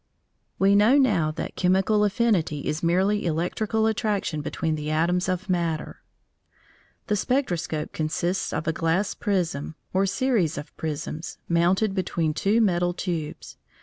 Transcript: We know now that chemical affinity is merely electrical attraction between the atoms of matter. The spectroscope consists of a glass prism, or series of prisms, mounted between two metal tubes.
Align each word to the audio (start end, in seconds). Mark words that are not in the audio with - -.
We 0.57 0.73
know 0.75 0.97
now 0.97 1.29
that 1.29 1.55
chemical 1.55 2.03
affinity 2.03 2.61
is 2.65 2.81
merely 2.81 3.23
electrical 3.23 3.85
attraction 3.85 4.41
between 4.41 4.73
the 4.73 4.89
atoms 4.89 5.29
of 5.29 5.47
matter. 5.47 6.01
The 7.05 7.15
spectroscope 7.15 7.93
consists 7.93 8.51
of 8.51 8.67
a 8.67 8.73
glass 8.73 9.13
prism, 9.13 9.75
or 9.93 10.07
series 10.07 10.57
of 10.57 10.75
prisms, 10.75 11.37
mounted 11.47 11.93
between 11.93 12.33
two 12.33 12.61
metal 12.61 12.95
tubes. 12.95 13.57